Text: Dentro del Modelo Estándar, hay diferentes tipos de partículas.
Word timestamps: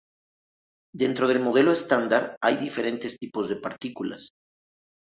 Dentro 0.95 1.27
del 1.27 1.41
Modelo 1.41 1.71
Estándar, 1.71 2.35
hay 2.41 2.57
diferentes 2.57 3.19
tipos 3.19 3.47
de 3.49 3.57
partículas. 3.57 4.31